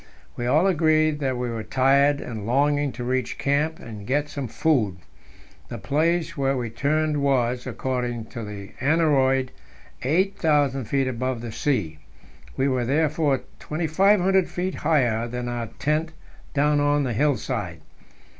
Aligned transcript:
We 0.35 0.47
all 0.47 0.65
agreed 0.65 1.19
that 1.19 1.37
we 1.37 1.51
were 1.51 1.61
tired, 1.61 2.21
and 2.21 2.47
longing 2.47 2.91
to 2.93 3.03
reach 3.03 3.37
camp 3.37 3.77
and 3.77 4.07
get 4.07 4.29
some 4.29 4.47
food. 4.47 4.97
The 5.69 5.77
place 5.77 6.35
where 6.35 6.57
we 6.57 6.71
turned 6.71 7.21
was, 7.21 7.67
according 7.67 8.25
to 8.33 8.43
the 8.43 8.71
aneroid, 8.81 9.51
8,000 10.01 10.85
feet 10.85 11.07
above 11.07 11.41
the 11.41 11.51
sea; 11.51 11.99
we 12.57 12.67
were 12.67 12.83
therefore 12.85 13.41
2,500 13.59 14.49
feet 14.49 14.73
higher 14.73 15.27
than 15.27 15.47
our 15.47 15.67
tent 15.77 16.13
down 16.55 16.79
on 16.79 17.03
the 17.03 17.13
hill 17.13 17.37
side. 17.37 17.81